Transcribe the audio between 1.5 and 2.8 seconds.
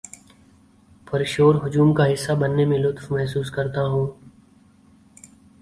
ہجوم کا حصہ بننے میں